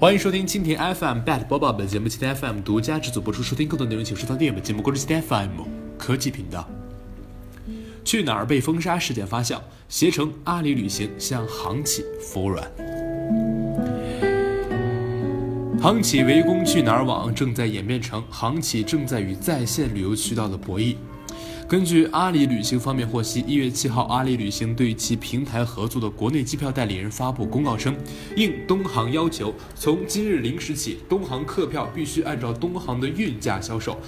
[0.00, 3.42] 欢迎收听蜻蜓 FM Bad 播报本节目，蜻蜓 FM 独家制作播出。
[3.42, 5.62] 收听更多内容，请收藏订阅本节目关注蜻蜓 FM
[5.98, 6.68] 科技频道。
[8.04, 9.58] 去哪儿被封杀事件发酵，
[9.88, 12.70] 携程、阿里旅行向航企服软。
[15.82, 20.94] 航企围攻去哪儿网正在演变成航企正在与在线旅游渠道的博弈。
[21.68, 27.94] 根据阿里旅行方面获悉，一月七号，阿里旅行对其平台合作的国内机票代理人发布公告称，
[28.36, 33.98] 应东航要求，从今日零时起，东航客票必须按照东航的运价销售。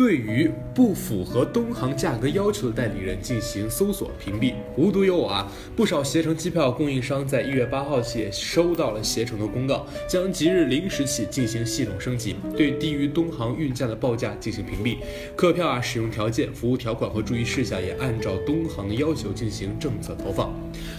[0.00, 4.54] 对于不符合东航价格要求的代理人进行搜索屏蔽。
[4.74, 5.46] 无独有偶啊，
[5.76, 14.96] 不少携程机票供应商在一月八号起收到了携程的公告，将即日零时起进行系统升级，对低于东航运价的报价进行屏蔽。
[15.36, 20.50] 客票啊，使用条件、服务条款和注意事项也按照东航的要求进行政策投放。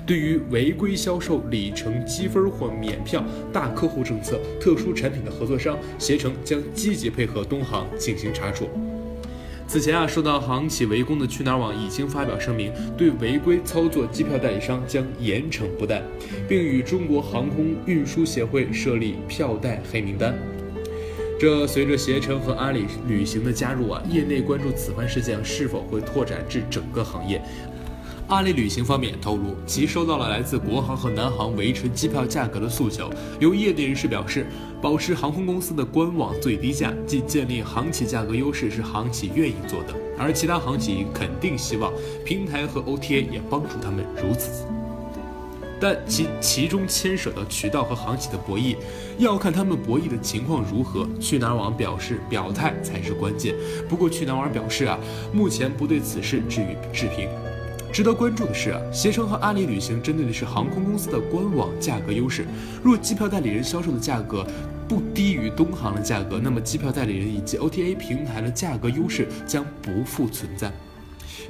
[0.06, 8.70] 对于违规销售里程积分或免票、大客户政策、特殊产品的合作商，携程将积极配合东航进行查处。
[9.72, 16.04] 此前啊，受到航企围攻的去哪儿网已经发表声明，对违规操作机票代理商将严惩不贷，
[16.46, 20.38] 并与中国航空运输协会设立票代黑名单。
[21.40, 27.42] 这随着携程和阿里旅行的加入啊，业内关注此番事件是否会拓展至整个行业。
[28.32, 33.10] 阿里旅行方面透露，其收到了来自国航和南航维持机票价格的诉求。
[33.42, 34.48] 有业内人士表示，
[34.82, 39.94] 保持航空公司的官网最低价，即建立航企价格优势，是航企愿意做的。
[40.18, 41.92] 而其他航企肯定希望
[42.26, 44.66] 平台和 OTA 也帮助他们如此。
[45.78, 48.78] 但其其中牵涉到渠道和航企的博弈，
[49.18, 51.06] 要看他们博弈的情况如何。
[51.20, 53.54] 去哪儿网表示，表态才是关键。
[53.90, 54.98] 不过去哪儿网表示啊，
[55.34, 57.28] 目前不对此事置予置评。
[57.92, 62.46] 值得关注的是，携程和阿里旅行针对的是航空公司的官网价格优势。
[62.82, 64.48] 若机票代理人销售的价格
[64.88, 70.72] 不低于东航的价格，那么机票代理人以及 OTA 平台的价格优势将不复存在，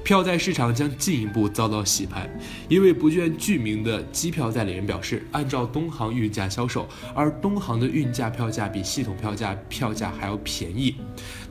[0.03, 2.27] 票代市场将进一步遭到洗牌。
[2.67, 10.95] 一位不愿具名的机票代理人表示，按照东航运价销售，而东航的运价票价比系统票价票价还要便宜。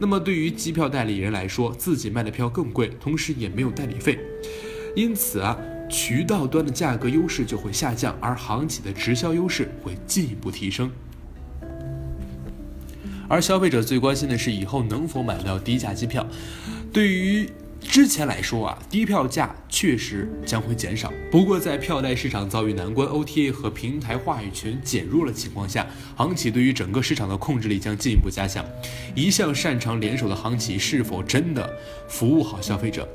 [0.00, 4.18] 那么对于机票代理人来说，自己卖的票更贵，同时也没有代理费。
[4.96, 5.56] 因此啊，
[5.88, 10.90] 渠道端的价格优势就会下降，而航企的直销优势会进一步提升。
[13.28, 16.26] 而消费者最关心的是以后能否买到低价机票。
[16.92, 17.48] 对于
[17.80, 21.12] 之前来说啊，低票价确实将会减少。
[21.30, 25.86] 不过在票代市场遭遇难关、OTA 和平台话语权减弱的情况下，
[26.16, 28.64] 航企对于整个市场的控制力将进一步加强。
[29.14, 31.72] 一向擅长联手的航企是否真的
[32.08, 33.08] 服务好消费者？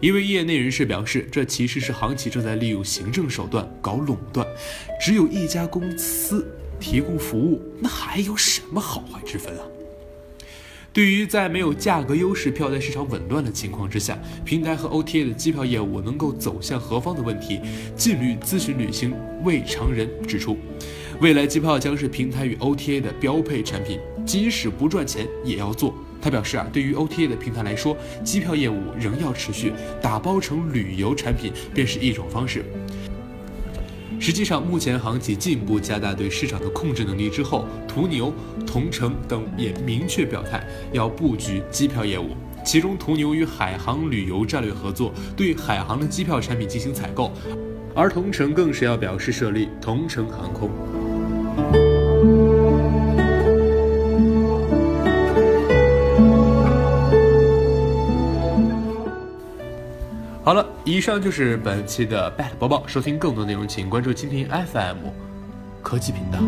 [0.00, 4.46] 一位业内人士表示，这其实是航企正在利用行政手段搞垄断，
[5.00, 6.46] 只有一家公司
[6.78, 9.64] 提供服务，那还有什么好坏之分啊？
[10.92, 17.60] 对于在没有价格优势、票代市场紊乱的情况之下，平台和 OTA 的机票业务能够走向何方的问题，
[17.96, 19.14] 劲旅咨询旅行
[19.44, 20.58] 魏长仁指出，
[21.20, 25.94] 未来机票将是平台与 OTA 的标配产品，即使不赚钱也要做。
[26.20, 32.64] 他表示啊，对于 OTA 的平台来说，机票业务仍要持续，打包成旅游产品便是一种方式。
[34.18, 38.32] 实际上，目前航企进一步加大对市场的控制能力之后，途牛、
[38.66, 42.30] 同程等也明确表态要布局机票业务。
[42.64, 47.30] 其中，途牛与海航旅游战略合作，对海航的机票产品进行采购，
[47.94, 51.85] 而同程更是要表示设立同程航空。
[60.46, 62.86] 好了，以上就是本期的 Bad 播报。
[62.86, 65.08] 收听更多内容，请关注蜻蜓 FM
[65.82, 66.38] 科技频道。